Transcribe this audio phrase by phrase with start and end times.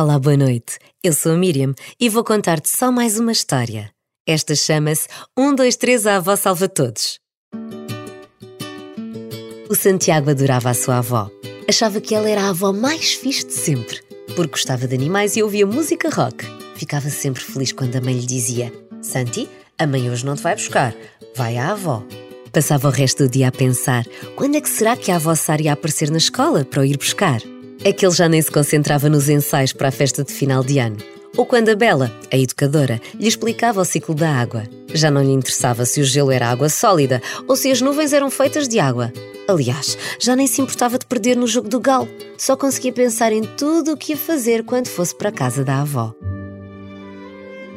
[0.00, 0.78] Olá, boa noite.
[1.02, 3.90] Eu sou a Miriam e vou contar-te só mais uma história.
[4.24, 7.18] Esta chama-se Um, dois, três, a avó salva todos.
[9.68, 11.28] O Santiago adorava a sua avó.
[11.68, 14.00] Achava que ela era a avó mais fixe de sempre,
[14.36, 16.46] porque gostava de animais e ouvia música rock.
[16.76, 18.72] Ficava sempre feliz quando a mãe lhe dizia:
[19.02, 20.94] Santi, a mãe hoje não te vai buscar,
[21.34, 22.04] vai à avó.
[22.52, 24.06] Passava o resto do dia a pensar:
[24.36, 26.96] quando é que será que a avó Sara ia aparecer na escola para o ir
[26.96, 27.42] buscar?
[27.84, 30.78] É que ele já nem se concentrava nos ensaios para a festa de final de
[30.78, 30.96] ano.
[31.36, 34.64] Ou quando a Bela, a educadora, lhe explicava o ciclo da água.
[34.92, 38.30] Já não lhe interessava se o gelo era água sólida ou se as nuvens eram
[38.30, 39.12] feitas de água.
[39.46, 42.08] Aliás, já nem se importava de perder no jogo do galo.
[42.36, 45.80] Só conseguia pensar em tudo o que ia fazer quando fosse para a casa da
[45.80, 46.12] avó.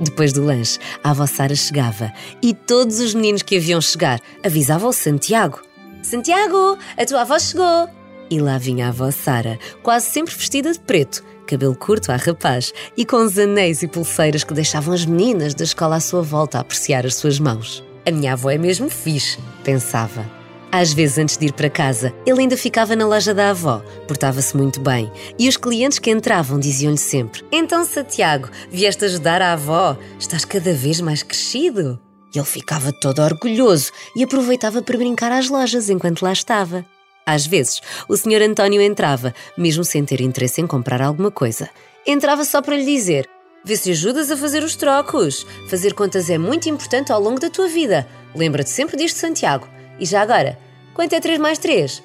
[0.00, 4.92] Depois do lanche, a avó Sara chegava e todos os meninos que haviam chegar avisavam
[4.92, 5.60] Santiago:
[6.02, 7.97] Santiago, a tua avó chegou!
[8.30, 12.72] E lá vinha a avó Sara, quase sempre vestida de preto, cabelo curto a rapaz
[12.96, 16.58] e com os anéis e pulseiras que deixavam as meninas da escola à sua volta
[16.58, 17.82] a apreciar as suas mãos.
[18.06, 20.38] A minha avó é mesmo fixe, pensava.
[20.70, 24.54] Às vezes, antes de ir para casa, ele ainda ficava na loja da avó, portava-se
[24.54, 29.96] muito bem, e os clientes que entravam diziam-lhe sempre: Então, Santiago, vieste ajudar a avó?
[30.18, 31.98] Estás cada vez mais crescido?
[32.34, 36.84] Ele ficava todo orgulhoso e aproveitava para brincar às lojas enquanto lá estava.
[37.28, 38.40] Às vezes, o Sr.
[38.40, 41.68] António entrava, mesmo sem ter interesse em comprar alguma coisa.
[42.06, 43.28] Entrava só para lhe dizer:
[43.62, 45.46] Vê se ajudas a fazer os trocos.
[45.68, 48.08] Fazer contas é muito importante ao longo da tua vida.
[48.34, 49.68] Lembra-te sempre disto, Santiago.
[50.00, 50.58] E já agora,
[50.94, 52.02] quanto é 3 mais 3?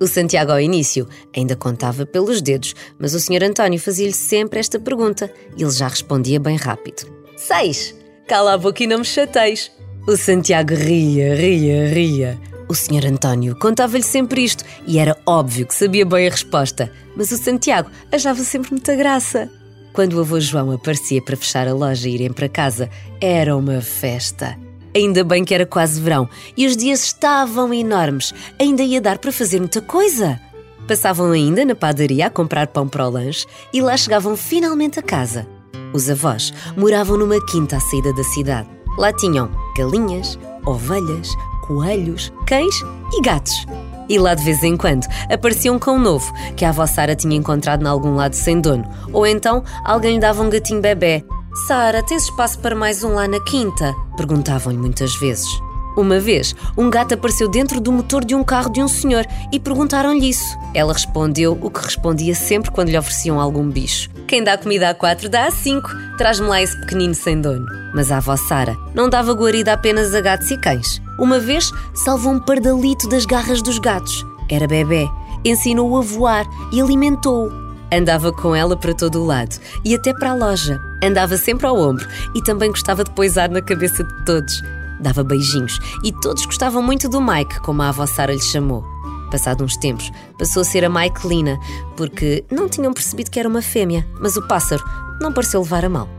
[0.00, 3.44] O Santiago, ao início, ainda contava pelos dedos, mas o Sr.
[3.44, 7.04] António fazia-lhe sempre esta pergunta e ele já respondia bem rápido:
[7.36, 7.94] Seis!
[8.26, 9.70] Cala a boca e não me chateis.
[10.08, 12.55] O Santiago ria, ria, ria.
[12.68, 13.06] O Sr.
[13.06, 17.90] António contava-lhe sempre isto e era óbvio que sabia bem a resposta, mas o Santiago
[18.10, 19.48] achava sempre muita graça.
[19.92, 23.80] Quando o avô João aparecia para fechar a loja e irem para casa, era uma
[23.80, 24.58] festa.
[24.94, 29.30] Ainda bem que era quase verão e os dias estavam enormes, ainda ia dar para
[29.30, 30.40] fazer muita coisa.
[30.88, 35.02] Passavam ainda na padaria a comprar pão para o lanche e lá chegavam finalmente a
[35.02, 35.46] casa.
[35.92, 38.68] Os avós moravam numa quinta à saída da cidade.
[38.98, 41.34] Lá tinham galinhas, ovelhas,
[41.66, 42.74] coelhos, cães
[43.12, 43.66] e gatos.
[44.08, 47.36] E lá de vez em quando aparecia um cão novo que a avó Sara tinha
[47.36, 48.84] encontrado em algum lado sem dono.
[49.12, 51.24] Ou então alguém dava um gatinho bebê.
[51.66, 53.94] Sara, tens espaço para mais um lá na quinta?
[54.16, 55.48] Perguntavam-lhe muitas vezes.
[55.96, 59.58] Uma vez, um gato apareceu dentro do motor de um carro de um senhor e
[59.58, 60.54] perguntaram-lhe isso.
[60.74, 64.94] Ela respondeu o que respondia sempre quando lhe ofereciam algum bicho: Quem dá comida a
[64.94, 65.88] quatro dá a cinco.
[66.18, 67.64] Traz-me lá esse pequenino sem dono.
[67.94, 71.00] Mas a avó Sara não dava guarida apenas a gatos e cães.
[71.18, 74.24] Uma vez salvou um pardalito das garras dos gatos.
[74.50, 75.08] Era bebê.
[75.44, 77.66] Ensinou-o a voar e alimentou-o.
[77.92, 80.80] Andava com ela para todo o lado e até para a loja.
[81.02, 84.62] Andava sempre ao ombro e também gostava de poisar na cabeça de todos.
[85.00, 88.84] Dava beijinhos e todos gostavam muito do Mike, como a avó Sara lhe chamou.
[89.30, 91.58] Passado uns tempos, passou a ser a Maikelina,
[91.96, 94.84] porque não tinham percebido que era uma fêmea, mas o pássaro
[95.20, 96.15] não pareceu levar a mal.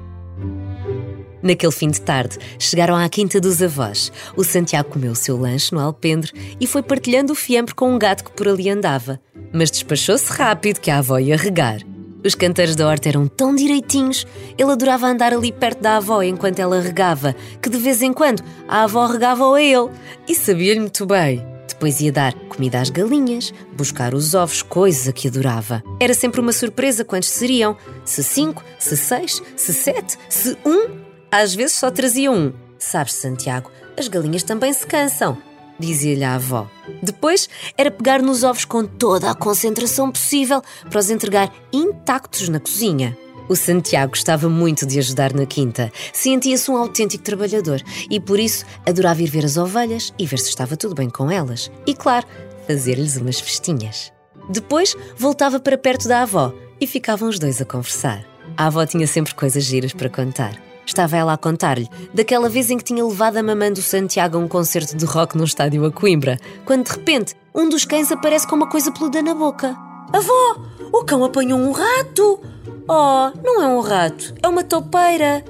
[1.42, 4.12] Naquele fim de tarde, chegaram à quinta dos avós.
[4.36, 8.00] O Santiago comeu o seu lanche no alpendre e foi partilhando o fiambre com um
[8.00, 9.20] gato que por ali andava.
[9.54, 11.82] Mas despachou-se rápido que a avó ia regar.
[12.26, 14.26] Os canteiros da horta eram tão direitinhos,
[14.58, 18.44] ele adorava andar ali perto da avó enquanto ela regava, que de vez em quando
[18.68, 19.90] a avó regava-o a ele.
[20.28, 21.46] E sabia-lhe muito bem.
[21.68, 25.84] Depois ia dar comida às galinhas, buscar os ovos, coisa que adorava.
[26.00, 30.97] Era sempre uma surpresa quantos seriam: se cinco, se seis, se sete, se um
[31.32, 32.54] às vezes só trazia um.
[32.80, 35.38] Sabes, Santiago, as galinhas também se cansam,
[35.80, 36.70] dizia-lhe a avó.
[37.02, 42.60] Depois era pegar nos ovos com toda a concentração possível para os entregar intactos na
[42.60, 43.18] cozinha.
[43.50, 45.92] O Santiago gostava muito de ajudar na quinta.
[46.12, 50.50] Sentia-se um autêntico trabalhador e por isso adorava ir ver as ovelhas e ver se
[50.50, 51.72] estava tudo bem com elas.
[51.86, 52.28] E claro,
[52.68, 54.12] fazer-lhes umas festinhas.
[54.50, 58.26] Depois voltava para perto da avó e ficavam os dois a conversar.
[58.58, 60.67] A avó tinha sempre coisas giras para contar.
[60.88, 64.40] Estava ela a contar-lhe daquela vez em que tinha levado a mamã do Santiago a
[64.40, 68.48] um concerto de rock num estádio a Coimbra, quando de repente um dos cães aparece
[68.48, 69.76] com uma coisa peluda na boca.
[70.14, 70.62] Avó,
[70.94, 72.40] o cão apanhou um rato!
[72.88, 75.44] Oh, não é um rato, é uma toupeira.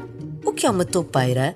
[0.44, 1.56] O que é uma toupeira?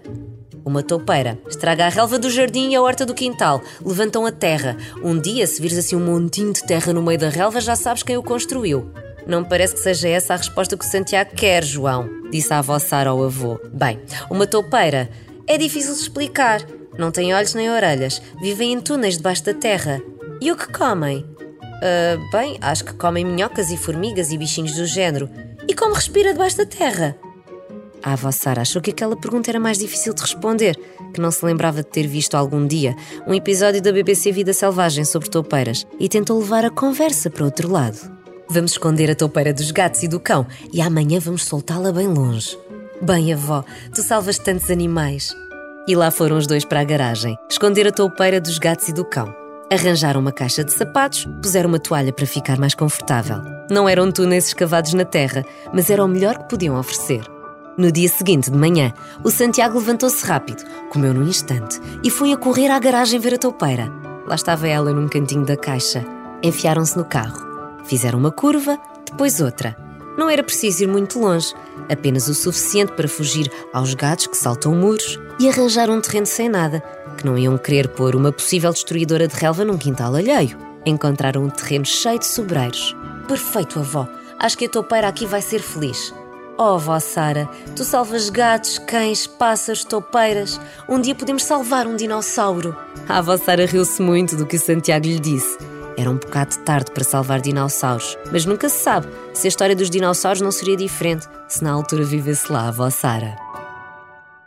[0.64, 4.78] Uma toupeira estraga a relva do jardim e a horta do quintal, levantam a terra.
[5.04, 8.04] Um dia, se vires assim um montinho de terra no meio da relva, já sabes
[8.04, 8.92] quem o construiu.
[9.26, 12.80] Não parece que seja essa a resposta que o Santiago quer, João, disse a avó
[12.80, 13.60] Sara ao avô.
[13.72, 15.10] Bem, uma toupeira
[15.48, 16.62] é difícil de explicar.
[16.98, 20.02] Não tem olhos nem orelhas, vivem em túneis debaixo da terra.
[20.42, 21.20] E o que comem?
[21.20, 25.30] Uh, bem, acho que comem minhocas e formigas e bichinhos do género.
[25.68, 27.16] E como respira debaixo da terra?
[28.04, 30.76] A avó Sara achou que aquela pergunta era mais difícil de responder,
[31.14, 32.96] que não se lembrava de ter visto algum dia
[33.28, 37.72] um episódio da BBC Vida Selvagem sobre toupeiras e tentou levar a conversa para outro
[37.72, 38.21] lado.
[38.52, 42.60] Vamos esconder a toupeira dos gatos e do cão e amanhã vamos soltá-la bem longe.
[43.02, 43.64] Bem, avó,
[43.96, 45.34] tu salvas tantos animais.
[45.88, 49.06] E lá foram os dois para a garagem, esconder a toupeira dos gatos e do
[49.06, 49.34] cão.
[49.72, 53.42] Arranjaram uma caixa de sapatos, puseram uma toalha para ficar mais confortável.
[53.70, 57.24] Não eram túneis escavados na terra, mas era o melhor que podiam oferecer.
[57.78, 58.92] No dia seguinte, de manhã,
[59.24, 63.38] o Santiago levantou-se rápido, comeu num instante e foi a correr à garagem ver a
[63.38, 63.90] toupeira.
[64.28, 66.06] Lá estava ela num cantinho da caixa.
[66.44, 67.51] Enfiaram-se no carro.
[67.86, 68.80] Fizeram uma curva,
[69.10, 69.76] depois outra.
[70.18, 71.54] Não era preciso ir muito longe,
[71.90, 76.50] apenas o suficiente para fugir aos gatos que saltam muros e arranjar um terreno sem
[76.50, 76.84] nada,
[77.18, 80.58] que não iam querer pôr uma possível destruidora de relva num quintal alheio.
[80.86, 82.96] Encontraram um terreno cheio de sobreiros.
[83.28, 84.08] Perfeito, avó.
[84.38, 86.14] Acho que a toupeira aqui vai ser feliz.
[86.58, 90.60] Oh, avó Sara, tu salvas gatos, cães, pássaros, toupeiras.
[90.88, 92.76] Um dia podemos salvar um dinossauro.
[93.08, 95.58] A avó Sara riu-se muito do que o Santiago lhe disse.
[95.98, 99.90] Era um bocado tarde para salvar dinossauros, mas nunca se sabe se a história dos
[99.90, 103.36] dinossauros não seria diferente se na altura vivesse lá a avó Sara.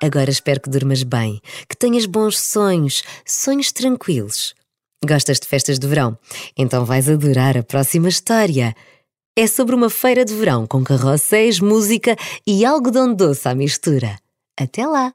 [0.02, 4.54] Agora espero que durmas bem, que tenhas bons sonhos, sonhos tranquilos.
[5.04, 6.18] Gostas de festas de verão?
[6.56, 8.74] Então vais adorar a próxima história.
[9.36, 12.16] É sobre uma feira de verão com carrosséis, música
[12.46, 14.16] e algodão doce à mistura.
[14.58, 15.12] Até lá!